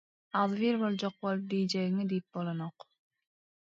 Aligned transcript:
Agzybir 0.39 0.79
boljak 0.85 1.21
bolup 1.27 1.45
diýjegiiňi 1.53 2.09
diýip 2.15 2.29
bolanok 2.39 2.93